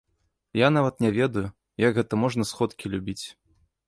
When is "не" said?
1.05-1.11